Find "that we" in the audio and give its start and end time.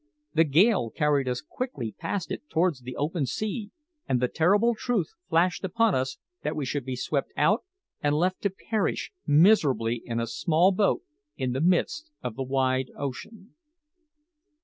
6.41-6.65